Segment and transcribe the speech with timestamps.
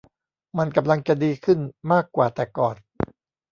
[0.57, 1.59] มันกำลังจะดีขึ้น
[1.91, 2.75] มากกว่าแต่ก่อน